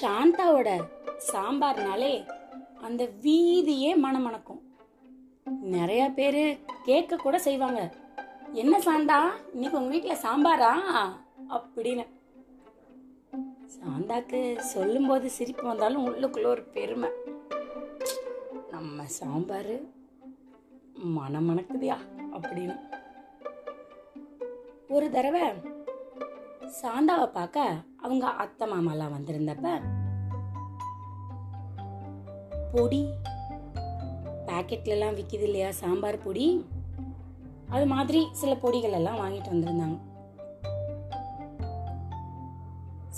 சாந்தாவோட 0.00 0.84
சாம்பார்னாலே 1.32 2.28
அந்த 2.80 3.08
வீதியே 3.22 3.96
மணமணக்கும் 3.96 4.60
நிறைய 5.60 6.08
பேர் 6.08 6.58
கேட்க 6.82 7.16
கூட 7.16 7.38
செய்வாங்க. 7.38 7.94
என்ன 8.52 8.78
சாந்தா 8.78 9.30
இன்னைக்கு 9.52 9.78
உங்க 9.78 9.88
வீட்டில் 9.88 10.22
சாம்பாரா? 10.22 10.72
அப்படின்னு. 11.48 12.06
சாந்தாக்கு 13.66 14.58
சொல்லும்போது 14.58 15.30
சிரிப்பு 15.30 15.62
வந்தாலும் 15.62 16.06
உள்ளுக்குள்ள 16.06 16.46
ஒரு 16.46 16.62
பெருமை. 16.62 17.10
நம்ம 18.70 19.04
சாம்பார் 19.06 19.80
மணமணக்குதியா 21.06 21.96
அப்படின்னு. 22.32 22.78
ஒரு 24.88 25.10
தடவை 25.10 25.42
சாந்தாவை 26.68 27.26
பார்க்க 27.26 27.76
அவங்க 28.02 28.26
அத்தை 28.26 28.70
மாமாலாம் 28.70 29.14
வந்திருந்தப்ப 29.14 29.68
பொடி 32.72 33.08
பேக்கெட்லலாம் 34.46 34.84
எல்லாம் 34.84 35.16
விக்குது 35.16 35.42
இல்லையா 35.42 35.70
சாம்பார் 35.70 36.22
பொடி? 36.22 36.66
அது 37.68 37.86
மாதிரி 37.86 38.28
சில 38.32 38.52
பொடிகள் 38.54 38.90
எல்லாம் 38.90 39.20
வாங்கிட்டு 39.20 39.52
வந்திருந்தாங்க. 39.52 39.98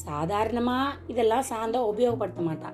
சாதாரணமா 0.07 0.79
இதெல்லாம் 1.07 1.49
சாந்தா 1.51 1.81
உபயோகப்படுத்த 1.89 2.43
மாட்டா. 2.49 2.71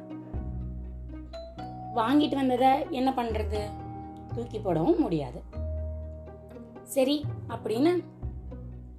வாங்கிட்டு 1.94 2.34
வந்ததை 2.34 2.86
என்ன 2.90 3.10
பண்றது? 3.10 3.62
தூக்கி 4.34 4.58
போடவும் 4.58 5.00
முடியாது. 5.00 5.42
சரி 6.82 7.24
அப்படின்னு 7.48 8.04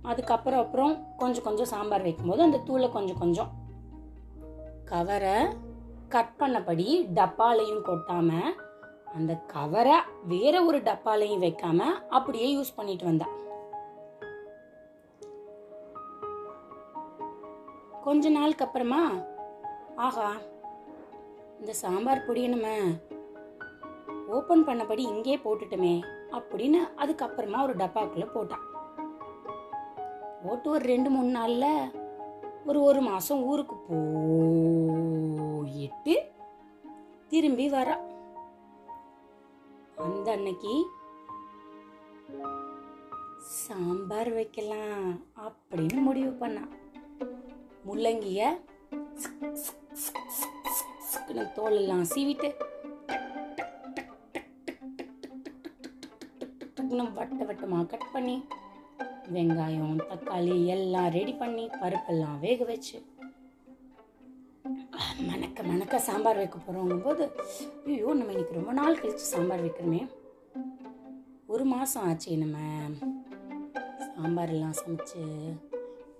அதுக்கப்புறம் 0.08 0.60
அப்புறம் 0.60 1.16
கொஞ்சம் 1.18 1.44
கொஞ்சம் 1.44 1.66
சாம்பார் 1.66 2.02
வைக்கும்போது 2.02 2.42
அந்த 2.42 2.58
தூளை 2.58 2.92
கொஞ்சம் 2.92 3.18
கொஞ்சம் 3.18 3.52
கவரை 4.86 5.36
கட் 6.10 6.36
பண்ணபடி 6.40 7.10
டப்பாலையும் 7.16 7.86
கொட்டாம 7.86 8.30
அந்த 9.06 9.36
கவரை 9.36 9.96
வேற 10.24 10.64
ஒரு 10.64 10.78
டப்பாலையும் 10.80 11.44
வைக்காம 11.44 11.80
அப்படியே 12.10 12.58
யூஸ் 12.58 12.76
பண்ணிட்டு 12.76 13.06
வந்தா. 13.06 13.28
கொஞ்ச 18.04 18.30
நாளுக்கு 18.30 18.66
அப்புறமா 18.66 19.12
ஆஹா 19.96 20.28
இந்த 21.60 21.74
சாம்பார் 21.74 22.26
பொடியை 22.28 22.50
நம்ம 22.50 22.68
ஓப்பன் 24.28 24.66
பண்ணபடி 24.66 24.98
இங்கே 24.98 25.38
போட்டுட்டோமே 25.38 25.96
அப்படின்னு 26.32 26.80
அதுக்கப்புறமா 26.98 27.64
ஒரு 27.64 27.76
டப்பாக்குள்ள 27.76 28.26
போட்டான் 28.34 28.67
போட்டு 30.44 30.70
ஒரு 30.70 30.86
ரெண்டு 30.86 31.10
மூணு 31.10 31.40
நாள்ல 31.40 31.66
ஒரு 32.66 32.82
ஒரு 32.82 33.02
மாசம் 33.02 33.44
ஊருக்கு 33.44 33.76
போயிட்டு 33.90 36.16
திரும்பி 37.30 37.72
வரா. 37.72 37.96
அந்த 40.06 40.32
அன்னைக்கு 40.32 40.74
சாம்பார் 43.58 44.34
வைக்கலாம் 44.34 45.22
அப்படின்னு 45.46 46.00
முடிவு 46.08 46.32
பண்ணா. 46.42 46.64
முள்ளங்கிய 47.88 48.42
தோலெல்லாம் 51.56 52.06
சீவிட்டு 52.14 52.50
வட்ட 57.18 57.46
வட்டமாக 57.46 57.86
கட் 57.86 58.12
பண்ணி 58.14 58.36
வெங்காயம் 59.36 59.96
தக்காளி 60.10 60.56
எல்லாம் 60.74 61.10
ரெடி 61.16 61.34
பண்ணி 61.42 61.66
பருப்பெல்லாம் 61.82 62.38
வேக 62.44 62.64
வச்சு. 62.64 62.98
மணக்க 65.30 65.64
மணக்க 65.64 66.00
சாம்பார் 66.08 66.40
வைக்க 66.42 66.58
போகிறோங்க 66.58 66.96
போது 67.06 67.24
ஐயோ 67.88 68.10
நம்ம 68.20 68.32
இன்னைக்கு 68.34 68.58
ரொம்ப 68.60 68.74
நாள் 68.80 69.00
கழிச்சு 69.00 69.26
சாம்பார் 69.34 69.64
வைக்கிறோமே. 69.66 70.02
ஒரு 71.54 71.66
மாதம் 71.74 72.06
ஆச்சு 72.08 72.32
நம்ம 72.38 72.58
சாம்பார் 74.16 74.54
எல்லாம் 74.56 74.78
சமைச்சு. 74.82 75.24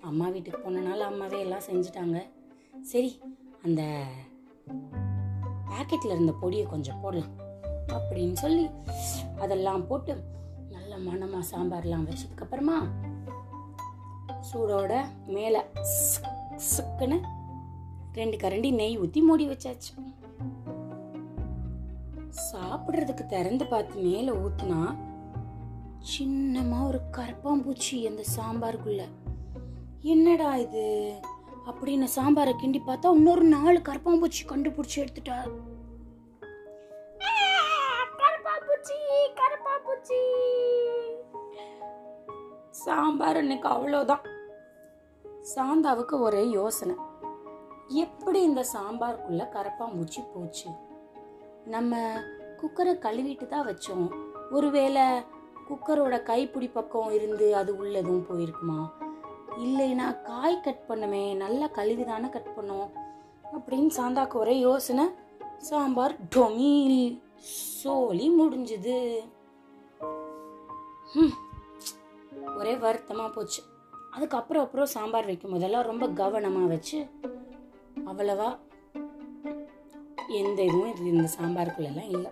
அம்மா 0.10 0.28
வீட்டுக்கு 0.36 0.62
போனனால 0.64 1.00
அம்மாவே 1.12 1.40
எல்லாம் 1.40 1.68
செஞ்சுட்டாங்க. 1.70 2.18
சரி 2.92 3.12
அந்த 3.66 3.82
பாக்கெட்டில் 5.72 6.16
இருந்த 6.16 6.34
பொடியை 6.42 6.66
கொஞ்சம் 6.74 7.02
போடலாம் 7.02 7.36
அப்படின்னு 7.98 8.38
சொல்லி 8.46 8.66
அதெல்லாம் 9.44 9.88
போட்டு 9.88 10.14
நல்ல 11.00 11.26
சாம்பார்லாம் 11.26 12.08
வச்சதுக்கு 12.08 12.42
அப்புறமா 12.42 12.88
சூடோட 14.54 15.06
மேலே 15.28 15.62
சுக்குன்னு 16.56 17.22
ரெண்டு 18.14 18.38
கரண்டி 18.38 18.74
நெய் 18.74 18.98
ஊற்றி 18.98 19.22
மூடி 19.22 19.48
வச்சாச்சு. 19.48 20.14
சாப்பிடுறதுக்கு 22.52 23.26
திறந்து 23.26 23.66
பார்த்து 23.66 24.02
மேலே 24.02 24.32
ஊத்துனா 24.32 24.96
சின்னமா 26.20 26.88
ஒரு 26.88 27.02
கரப்பாம்பூச்சி 27.12 28.08
அந்த 28.08 28.24
சாம்பாருக்குள்ள. 28.36 29.04
என்னடா 30.02 30.56
இது? 30.56 31.20
அப்படின்னு 31.68 32.08
சாம்பாரை 32.16 32.54
கிண்டி 32.64 32.82
பார்த்தா 32.88 33.14
இன்னொரு 33.14 33.44
நாலு 33.44 33.80
கரப்பாம்பூச்சி 33.80 34.46
கண்டுபிடிச்சி 34.48 34.96
எடுத்துட்டா 34.96 35.48
சாம்பார் 42.88 43.38
இன்னைக்கு 43.38 43.70
அவ்வளோதான் 43.70 44.24
சாந்தாவுக்கு 45.56 46.20
ஒரே 46.20 46.50
யோசனை. 46.50 46.96
எப்படி 47.88 48.42
இந்த 48.42 48.66
சாம்பாருக்குள்ள 48.74 49.44
கரப்பாம்பூச்சி 49.56 50.22
போச்சு? 50.34 50.70
நம்ம 51.66 52.22
குக்கரை 52.58 52.94
கழுவிட்டு 52.98 53.48
தான் 53.48 53.68
வச்சோம். 53.68 54.08
ஒருவேளை 54.52 55.02
குக்கரோட 55.70 56.24
கைப்பிடி 56.24 56.68
பக்கம் 56.68 57.12
இருந்து 57.12 57.56
அது 57.56 57.78
உள்ளதும் 57.78 58.26
போயிருக்குமா? 58.30 58.92
இல்லைன்னா 59.58 60.22
காய் 60.22 60.62
கட் 60.62 60.86
பண்ணுமே 60.90 61.36
நல்லா 61.36 61.68
கழுவி 61.68 62.06
தானே 62.06 62.30
கட் 62.30 62.54
பண்ணோம்? 62.56 62.90
அப்படின்னு 63.54 63.90
சாந்தாவுக்கு 63.98 64.34
ஒரே 64.34 64.60
யோசனை. 64.60 65.06
சாம்பார் 65.58 66.16
டொமீல் 66.36 67.22
சோலி 67.84 68.30
முடிஞ்சுது. 68.40 69.20
ம் 71.14 71.36
ஒரே 72.60 72.74
வருத்தமாக 72.86 73.30
போச்சு. 73.36 73.62
அதுக்கப்புறம் 74.16 74.64
அப்புறம் 74.66 74.94
சாம்பார் 74.96 75.30
வைக்கும் 75.30 75.54
போதெல்லாம் 75.54 75.90
ரொம்ப 75.90 76.06
கவனமாக 76.22 76.72
வச்சு 76.74 77.00
அவ்வளவா 78.10 78.50
எந்த 80.42 80.60
இதுவும் 80.70 81.04
இந்த 81.12 81.28
சாம்பாருக்குள்ளெல்லாம் 81.38 82.10
இல்லை. 82.16 82.32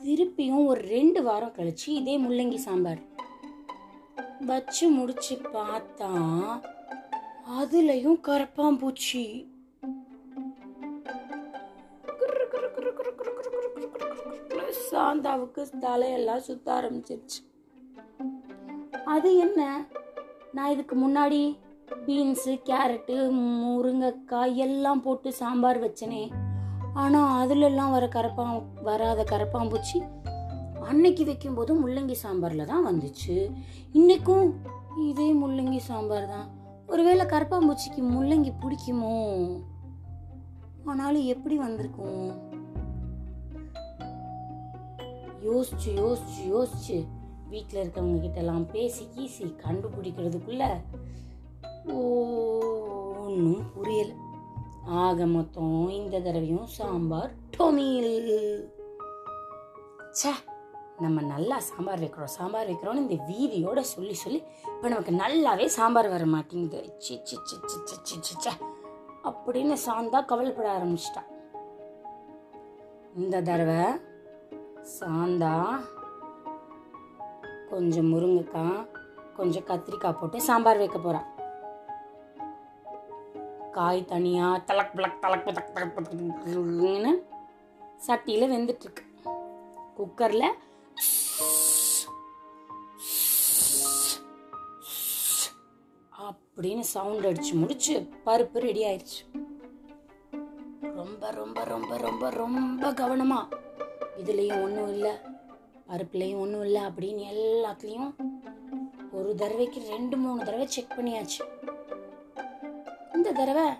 திருப்பியும் 0.00 0.66
ஒரு 0.72 0.82
ரெண்டு 0.96 1.20
வாரம் 1.28 1.56
கழிச்சு 1.58 1.88
இதே 2.00 2.14
முள்ளங்கி 2.24 2.58
சாம்பார் 2.66 3.02
வச்சு 4.50 4.84
முடிச்சு 4.98 5.34
பார்த்தா 5.56 6.10
அதுலயும் 7.60 8.20
கரப்பாம்பூச்சி 8.28 9.24
சாந்தாவுக்கு 14.90 15.62
தலையெல்லாம் 15.84 16.44
சுத்த 16.46 16.66
ஆரம்பிச்சிருச்சு. 16.78 17.38
அது 19.06 19.36
என்ன? 19.36 19.86
நான் 20.52 20.70
இதுக்கு 20.70 20.96
முன்னாடி 20.96 21.58
பீன்ஸு 22.06 22.60
கேரட்டு 22.64 23.30
முருங்கைக்காய் 23.32 24.54
எல்லாம் 24.54 25.02
போட்டு 25.02 25.32
சாம்பார் 25.32 25.84
வச்சனே. 25.84 26.32
ஆனால் 26.94 27.48
அதுலெல்லாம் 27.48 27.90
வர 27.90 28.06
கரப்பா 28.06 28.62
வராத 28.82 29.24
கரப்பாம்பூச்சி 29.24 30.02
அன்னைக்கு 30.88 31.24
வைக்கும்போது 31.24 31.88
முள்ளங்கி 31.88 32.14
சாம்பாரில் 32.22 32.64
தான் 32.64 32.86
வந்துச்சு. 32.86 33.50
இன்னைக்கும் 33.92 34.54
இதே 35.08 35.32
முள்ளங்கி 35.32 35.76
சாம்பார் 35.76 36.28
தான். 36.28 36.48
ஒருவேளை 36.86 37.26
கரப்பாம்பூச்சிக்கு 37.26 38.00
முள்ளங்கி 38.00 38.52
பிடிக்குமோ? 38.60 39.14
ஆனாலும் 40.84 41.24
எப்படி 41.24 41.56
வந்திருக்கும்? 41.56 42.40
யோசிச்சு 45.44 45.90
யோசிச்சு 45.96 46.42
யோசிச்சு. 46.50 47.06
வீட்டில் 47.52 47.80
இருக்கவங்க 47.82 48.18
கிட்டலாம் 48.24 48.66
பேசி 48.74 49.04
கீசி 49.14 49.46
கண்டுபிடிக்கிறதுக்குள்ள 49.64 50.62
ஒன்றும் 53.24 53.66
புரியலை. 53.74 54.14
ஆக 55.02 55.26
மொத்தம் 55.34 55.76
இந்த 55.98 56.16
தடவையும் 56.26 56.68
சாம்பார் 56.76 57.32
டொமில். 57.56 58.14
ச்சே 60.18 60.32
நம்ம 61.04 61.20
நல்லா 61.32 61.56
சாம்பார் 61.68 62.02
வைக்கிறோம் 62.04 62.34
சாம்பார் 62.36 62.68
வைக்கிறோம்னு 62.70 63.04
இந்த 63.04 63.16
வீதியோட 63.30 63.80
சொல்லி 63.94 64.14
சொல்லி 64.22 64.40
இப்போ 64.74 64.86
நமக்கு 64.92 65.12
நல்லாவே 65.22 65.66
சாம்பார் 65.78 66.08
வர 66.14 66.24
மாட்டேங்குது. 66.34 66.80
சி 67.04 67.14
சி 67.28 67.36
சி 67.48 67.56
சி 67.70 67.78
சி 67.88 67.96
சி 68.08 68.16
சி 68.26 68.34
சே 68.44 68.52
அப்படின்னு 69.30 69.76
சாந்தா 69.86 70.20
கவலைப்பட 70.30 70.68
ஆரம்பிச்சிட்டான் 70.78 71.30
இந்த 73.20 73.42
தடவை 73.48 73.82
சாந்தா 74.98 75.54
கொஞ்சம் 77.72 78.14
முருங்கைக்காய் 78.14 78.88
கொஞ்சம் 79.34 79.62
கத்திரிக்காய் 79.62 80.18
போட்டு 80.20 80.42
சாம்பார் 80.42 80.76
வைக்க 80.76 80.98
போகிறான் 80.98 81.28
காய் 83.72 84.04
தனியாக 84.04 84.74
தலக் 84.74 84.96
பிளக் 84.96 85.18
தலக் 85.22 85.72
தலக் 85.74 85.94
பதக்னு 85.96 87.22
சட்டியில் 88.06 88.52
வெந்துட்டுருக்கு 88.52 89.04
குக்கரில் 89.96 90.52
அப்படின்னு 96.22 96.80
சவுண்ட் 96.80 97.26
அடிச்சு 97.26 97.52
முடிச்சு 97.52 98.08
பருப்பு 98.26 98.58
ரெடி 98.58 98.84
ஆயிடுச்சு 98.84 99.40
ரொம்ப 100.80 101.30
ரொம்ப 101.30 101.64
ரொம்ப 101.64 101.96
ரொம்ப 101.96 102.30
ரொம்ப 102.30 102.92
கவனமா. 102.92 103.48
இதுலேயும் 104.16 104.62
ஒன்றும் 104.62 104.88
இல்லை. 104.88 105.12
அறுப்புலையும் 105.92 106.38
ஒன்றும் 106.38 106.64
இல்லை 106.64 106.82
அப்படின்னு 106.82 107.24
எல்லாத்துலேயும் 107.32 108.14
ஒரு 109.12 109.34
தடவைக்கு 109.34 109.80
ரெண்டு 109.88 110.16
மூணு 110.16 110.44
தடவை 110.44 110.66
செக் 110.66 110.92
பண்ணியாச்சு. 110.96 111.40
இந்த 113.14 113.32
தடவை 113.32 113.70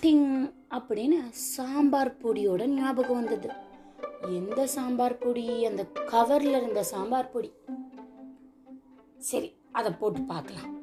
டிங் 0.00 0.52
அப்படின்னு 0.70 1.28
சாம்பார் 1.30 2.16
பொடியோட 2.16 2.66
ஞாபகம் 2.66 3.14
வந்தது. 3.14 3.50
எந்த 4.28 4.66
சாம்பார் 4.66 5.18
பொடி? 5.18 5.64
அந்த 5.64 5.86
கவர்ல 5.94 6.56
இருந்த 6.56 6.82
சாம்பார் 6.82 7.30
பொடி. 7.30 7.52
சரி 9.18 9.56
அதை 9.72 9.92
போட்டு 9.92 10.20
பார்க்கலாம். 10.20 10.78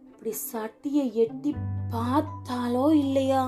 இப்படி 0.06 0.36
சட்டியை 0.54 1.14
எட்டி 1.14 1.56
பார்த்தாலோ 1.92 2.94
இல்லையா? 2.96 3.44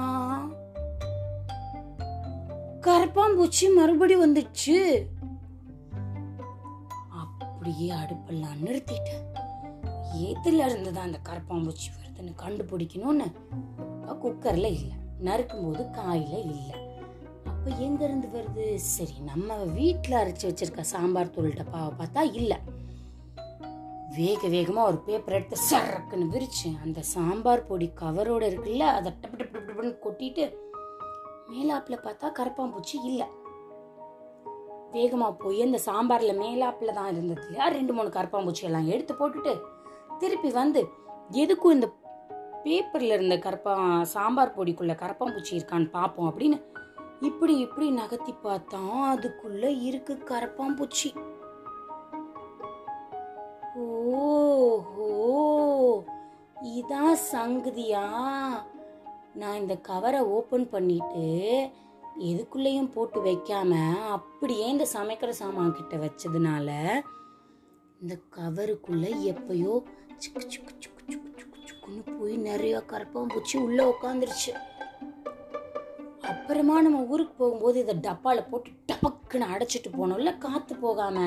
கரப்பாம்பூச்சி 2.86 3.66
மறுபடி 3.76 4.16
வந்துச்சு. 4.16 5.06
அப்படியே 7.10 7.92
அடுப்பெல்லாம் 7.92 8.58
நிறுத்திட்டு 8.64 9.14
எதுல 10.14 10.66
இருந்துதான் 10.66 11.06
அந்த 11.06 11.20
கரப்பாம்பூச்சி 11.30 11.88
வருதுன்னு 11.94 12.34
கண்டுபிடிக்கணும்னு. 12.42 13.28
குக்கர்ல 14.24 14.66
இல்லை. 14.80 14.96
நறுக்கும் 15.20 15.64
போது 15.64 15.84
காயில 15.84 16.34
இல்லை. 16.40 16.76
அப்ப 17.44 17.72
எங்க 17.76 18.04
இருந்து 18.04 18.28
வருது? 18.28 18.76
சரி 18.76 19.20
நம்ம 19.20 19.56
வீட்டில் 19.56 20.16
அரைச்சு 20.16 20.44
வச்சிருக்க 20.44 20.82
சாம்பார் 20.82 21.30
தூள் 21.30 21.54
டப்பாவை 21.54 21.92
பார்த்தா 22.00 22.34
இல்லை. 22.34 22.58
வேக 24.16 24.48
வேகமா 24.48 24.82
ஒரு 24.84 24.98
பேப்பர் 24.98 25.34
எடுத்து 25.34 25.58
சரக்குன்னு 25.72 26.28
விரிச்சு 26.34 26.70
அந்த 26.84 27.02
சாம்பார் 27.02 27.68
பொடி 27.68 27.92
கவரோட 28.02 28.44
இருக்குல்ல 28.52 28.80
அதை 28.80 29.12
டப்பு 29.22 29.38
டப்பு 29.38 29.54
டப்பு 29.54 29.70
டப்புன்னு 29.70 29.96
கொட்டிட்டு 30.06 30.63
மேலாப்பில் 31.50 32.04
பார்த்தா 32.04 32.28
கரப்பாம்பூச்சி 32.40 33.04
இல்லை. 33.04 33.28
வேகமாக 34.92 35.34
போய் 35.34 35.62
அந்த 35.62 35.80
சாம்பாரில் 35.86 36.40
மேலாப்பில் 36.40 36.94
தான் 36.94 37.12
இருந்தது. 37.12 37.42
இல்லையா? 37.42 37.68
ரெண்டு 37.68 37.94
மூணு 37.94 38.08
கரப்பாம்பூச்சி 38.08 38.62
எல்லாம் 38.62 38.88
எடுத்து 38.88 39.14
போட்டுட்டு 39.14 39.62
திருப்பி 40.20 40.52
வந்து 40.52 40.88
எதுக்கும் 41.30 41.72
இந்த 41.72 41.92
பேப்பரில் 42.64 43.12
இருந்த 43.12 43.38
கரப்பா 43.38 44.02
சாம்பார் 44.02 44.56
பொடிக்குள்ள 44.58 44.94
கரப்பாம்பூச்சி 44.94 45.52
இருக்கான்னு 45.52 45.90
பார்ப்போம் 45.90 46.32
அப்படின்னு 46.32 46.72
இப்படி 47.20 47.58
இப்படி 47.58 47.90
நகர்த்தி 47.90 48.34
பார்த்தா 48.44 48.82
அதுக்குள்ள 49.14 49.82
இருக்கு 49.82 50.14
கரப்பாம்பூச்சி. 50.14 51.16
ஓஹோ! 53.76 55.10
இதான் 56.64 57.16
சங்குதியா? 57.32 58.06
நான் 59.36 59.56
இந்த 59.56 59.76
கவரை 59.76 60.20
ஓப்பன் 60.20 60.70
பண்ணிட்டு 60.70 61.24
எதுக்குள்ளேயும் 62.20 62.92
போட்டு 62.92 63.20
வைக்காம 63.24 63.74
அப்படியே 64.10 64.68
இந்த 64.68 64.88
சமைக்கிற 64.94 65.30
சாமான் 65.30 65.74
கிட்ட 65.74 65.96
வச்சதுனால 65.98 66.70
இந்த 68.02 68.16
கவருக்குள்ள 68.36 69.06
எப்பயோ 69.32 69.74
சிக்கு 70.18 70.42
சிக்கு 70.42 70.74
சிக்கு 70.80 71.04
சிக்கு 71.12 71.32
சிக்கு 71.38 71.68
சிக்குன்னு 71.68 72.20
போய் 72.20 72.38
நிறைய 72.38 72.84
கரப்பாம்பூச்சி 72.92 73.56
உள்ள 73.58 73.80
உட்காந்துருச்சு 73.90 74.54
அப்புறமா 76.22 76.82
நம்ம 76.82 77.04
ஊருக்கு 77.04 77.34
போகும்போது 77.34 77.80
இதை 77.80 77.96
டப்பால 77.96 78.50
போட்டு 78.50 78.72
டபக்குன்னு 78.92 79.52
அடைச்சிட்டு 79.54 79.90
போனோம்ல 79.98 80.38
காத்து 80.38 80.76
போகாம. 80.76 81.18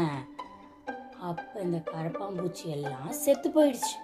அப்ப 1.20 1.60
இந்த 1.60 1.78
கரப்பாம்பூச்சி 1.92 2.64
எல்லாம் 2.66 3.12
செத்து 3.12 3.50
போயிடுச்சு. 3.50 3.94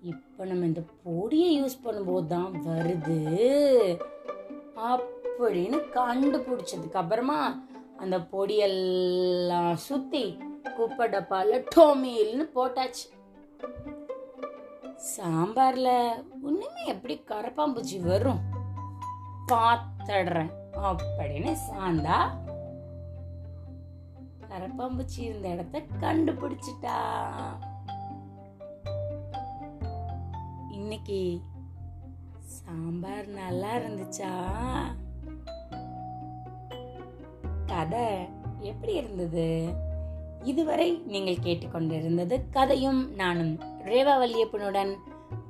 இப்போ 0.00 0.44
நம்ம 0.44 0.64
இந்த 0.64 0.82
பொடியை 1.02 1.62
யூஸ் 1.62 1.84
பண்ணும்போது 1.84 2.26
தான் 2.26 2.52
வருது. 2.66 3.18
அப்படின்னு 4.76 5.78
கண்டுபிடிச்சதுக்கு 5.94 6.92
அப்புறமா 6.92 7.66
அந்த 7.96 8.18
பொடியெல்லாம் 8.18 9.74
சுத்தி 9.74 10.38
குப்பை 10.76 11.08
டப்பால 11.08 11.64
டோமில்னு 11.76 12.46
போட்டாச்சு. 12.54 13.06
சாம்பார்ல 15.16 15.88
ஒண்ணுமே 16.42 16.84
எப்படி 16.86 17.22
கரப்பாம்பூச்சி 17.28 18.00
வரும்? 18.02 18.40
பாத்துடுறேன் 19.52 20.52
அப்படின்னு 20.72 21.56
சாந்தா 21.70 22.18
கரப்பாம்பூச்சி 24.50 25.18
இருந்த 25.18 25.48
இடத்த 25.48 25.82
கண்டுபிடிச்சிட்டா. 26.00 26.96
இன்னைக்கு 30.88 31.40
சாம்பார் 32.38 33.26
நல்லா 33.26 33.76
இருந்துச்சா? 33.76 34.32
கதை 37.66 38.28
எப்படி 38.60 38.94
இருந்தது? 38.94 39.68
இதுவரை 40.42 41.02
நீங்கள் 41.06 41.34
கேட்டுக்கொண்டிருந்தது 41.34 42.40
கதையும் 42.50 43.14
நானும் 43.14 43.58
ரேவா 43.84 44.14
வல்லியப்பனுடன். 44.16 44.96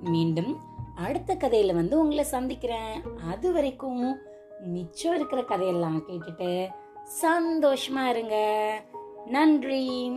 மீண்டும் 0.01 0.57
அடுத்த 0.97 1.35
கதையில 1.35 1.75
வந்து 1.75 2.01
உங்களை 2.01 2.25
சந்திக்கிறேன். 2.25 3.03
அது 3.31 3.53
வரைக்கும் 3.53 4.19
மிச்சம் 4.61 5.15
இருக்கிற 5.15 5.45
கதையெல்லாம் 5.45 6.09
கேட்டுட்டு 6.09 6.69
சந்தோஷமா 7.23 8.09
இருங்க. 8.09 8.37
நன்றி. 9.27 10.11